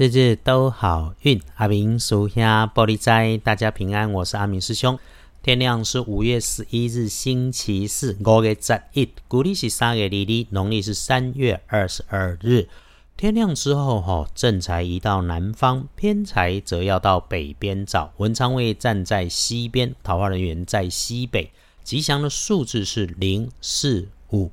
[0.00, 4.10] 日日都好运，阿明属下玻璃斋，大家平安。
[4.10, 4.98] 我是阿明师兄。
[5.42, 12.66] 天亮是五月十一日，星期四，五月十一，古历是三月二日，农历是三月二十二日。
[13.18, 18.14] 天亮之后，哈，正财移到南方，偏财则要到北边找。
[18.16, 21.52] 文昌位站在西边，桃花人员在西北。
[21.84, 24.50] 吉祥的数字是零四五。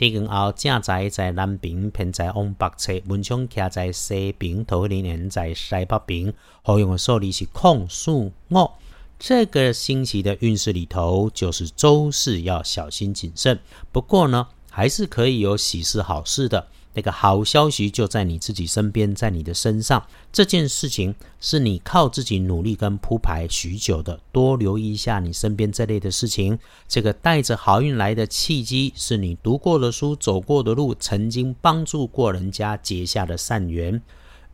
[0.00, 6.32] 地根后正在在南边，偏在往北侧；文昌徛在西边，桃花人在西北边。
[6.62, 8.70] 好用的数字是空数五。
[9.18, 13.58] 这个星期的运势里头，就是周四要小心谨慎。
[13.92, 16.68] 不过呢，还是可以有喜事好事的。
[16.92, 20.04] 那个好消息就在你自己身边，在你的身上。
[20.32, 24.18] 这件事情是你靠自己努力跟铺排许久的。
[24.32, 26.58] 多留意一下你身边这类的事情。
[26.88, 34.02] 这个带着好运来的契机，是你读过的书、走过的路、曾经帮助过人家结下的善缘。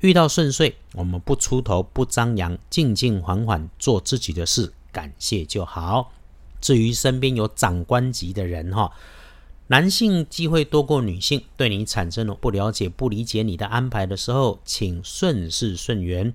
[0.00, 6.12] 遇到顺遂，我们不出头、不张扬，静静缓缓做自己的事，感谢就好。
[6.60, 8.92] 至于身边有长官级的人，哈。
[9.68, 16.32] 男性机会多过女性，对你产生了不了解、不理解你的安排的时候，请顺势顺缘。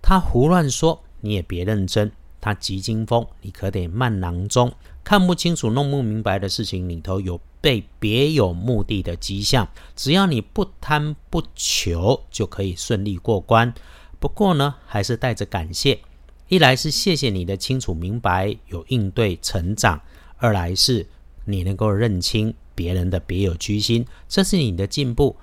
[0.00, 2.10] 他胡乱说，你也别认真。
[2.40, 4.72] 他急惊风，你可得慢囊中。
[5.04, 9.68] 看不清楚、弄不明白的事情里头有被别有目的的迹象。
[9.94, 13.74] 只要你不贪不求，就可以顺利过关。
[14.18, 16.00] 不过呢，还是带着感谢。
[16.48, 20.00] 一来是谢谢你的清楚明白，有应对成长；
[20.38, 21.06] 二来是
[21.44, 22.54] 你能够认清。
[22.80, 25.36] 别人的别有居心，这是你的进步。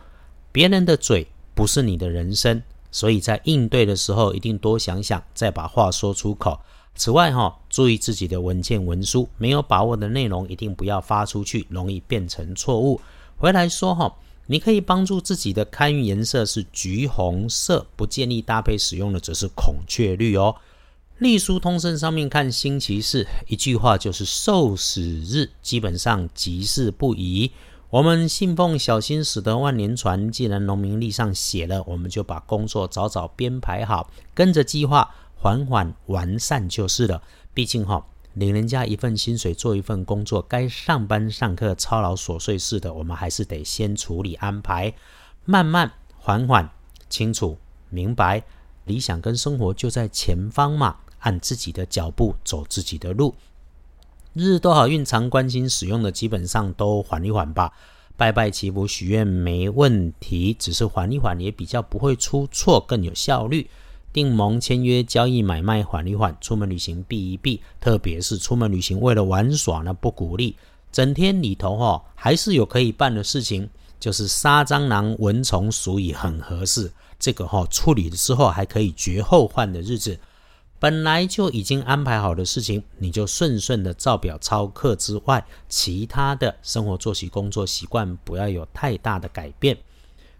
[0.51, 6.59] 别人的嘴不是你的人生，所以在应对的时候一定多想想，再把话说出口。
[6.95, 12.99] 此外，哈，注意自己的文件文书，没有把握的内容一定不要发出去，容易变成错误。
[13.37, 14.11] 回来说，哈，
[14.47, 20.55] 你可以帮助自己的开运颜色是橘红色，不建议搭配使用的则是孔雀绿哦。
[21.19, 27.51] 隶书通身上面看星期四，一句话就是受死日，基本上吉事不宜。
[27.89, 37.23] 我们信奉小心驶得万年船，既然农民历上写了，我们就把工作早早编排好，跟着计划缓缓完善就是了。
[37.51, 44.93] 毕竟哈，领人家一份薪水做一份工作，该上班上课操劳琐碎事的，我们还是得先处理安排，
[45.45, 46.69] 慢慢缓缓
[47.09, 47.57] 清楚
[47.89, 48.43] 明白，
[48.85, 50.97] 理想跟生活就在前方嘛。
[51.27, 53.35] 按自己的脚步走自己的路，
[54.31, 57.73] 日日都好运常关心使用的，基本上都缓一缓吧。
[58.15, 63.69] 拜拜祈福许愿没问题，只是缓一缓也比较不会出错，更有效率。
[64.13, 70.55] 订盟签约交易买卖缓一缓，出门旅行避一避，特别是出门旅行为了玩耍呢，不鼓励。
[70.93, 76.89] 整天里头哈，还是有可以办的事情，就是杀蟑螂、蚊虫、鼠蚁很合适。
[77.19, 80.17] 这个哈处理的时候还可以绝后患的日子。
[80.79, 89.77] 本来就已经安排好的事情，你就顺顺的照表操课之外，其他的生活作息、工作习惯不要有太大的改变。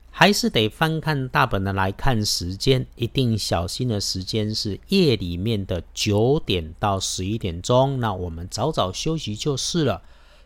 [0.09, 7.99] 还是得翻看大本的来看时间，一定小心的时间是夜里面的九点到十一点钟。
[7.99, 10.01] 那我们早早休息就是了。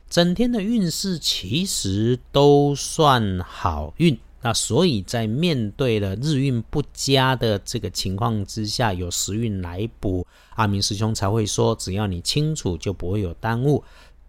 [0.09, 4.19] 整天的运势其实都算好运。
[4.41, 10.25] 那所以在面对了日运不佳的这个情况之下，有时运来补，
[10.56, 13.84] 阿明师兄才会说，只要你清楚，就不会有耽误。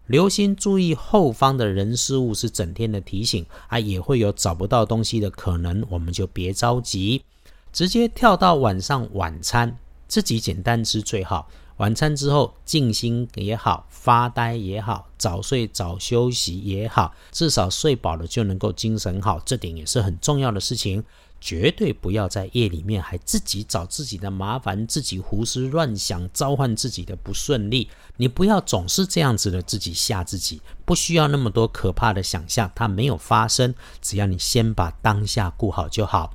[0.08, 7.22] 留心注意后方的人事物是整天的提醒啊，也会有找不到东西的可能，我们就别着急，
[7.72, 11.48] 直接跳到晚上晚餐，自己简单吃最好。
[11.82, 21.03] 晚餐之后静心也好，发呆也好，早睡早休息也好，至少睡饱了就能够精神好，这点也是很重要的事情。
[21.41, 27.88] 绝对不要在夜里面还自己找自己的麻烦，自己胡思乱想，召唤自己的不顺利。
[28.16, 33.75] 你不要总是这样子的自己吓自己，不需要那么多可怕的想象，它没有发生。
[34.00, 36.32] 只要你先把当下顾好就好。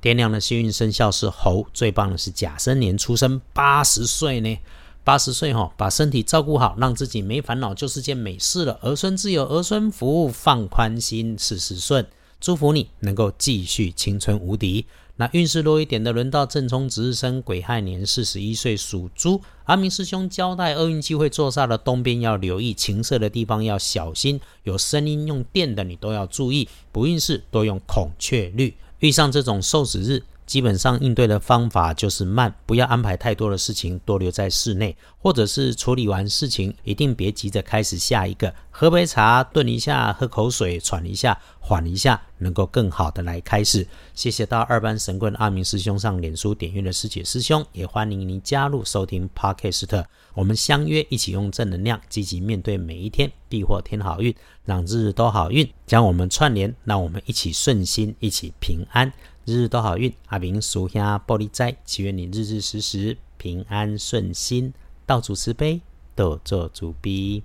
[0.00, 4.58] 天亮的幸运生肖是猴，最棒的是甲申年出生，八十岁呢，
[5.04, 8.78] 八十岁哈，把身体照顾好，让自己没烦恼，就是件美事了。
[8.82, 12.06] 儿孙自有儿孙福，放宽心，事事顺。
[12.40, 14.86] 祝福你能够继续青春无敌。
[15.16, 19.40] 那运势弱一点的，轮到正冲值日生，癸亥年四十一岁属猪。
[19.64, 26.68] 阿明师兄交代，厄运机会坐煞的东边要留意，情色的地方要小心，有声音用电的你都要注意。
[26.90, 28.74] 不运势多用孔雀绿。
[29.00, 43.86] 遇上这种受死日，基本上应对的方法就是慢，不要安排太多的事情，多留在室内，或者是处理完事情，一定别急着开始下一个，喝杯茶，顿一下，喝口水，喘一下，缓一下，能够更好的来开始。
[44.14, 50.04] 谢谢到二班神棍阿明师兄上脸书点阅的师姐师兄，也欢迎您加入收听 Podcast，
[50.34, 54.34] 我们相约一起用正能量，积极面对每一天，必获天好运，
[54.64, 59.12] 让日日都好运，将我们串联，让我们一起顺心，一起平安。
[59.44, 64.72] 日日都好运，阿明属下玻璃斋，祈愿你日日时时平安顺心，
[65.04, 65.80] 道主慈悲，
[66.14, 67.42] 多做主逼。